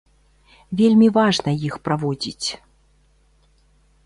Вельмі 0.79 1.07
важна 1.17 1.51
іх 1.67 1.77
праводзіць. 1.89 2.47